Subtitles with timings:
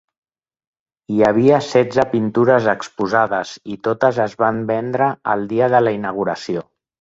[1.15, 6.67] Hi havia setze pintures exposades i totes es van vendre el dia de la inauguració.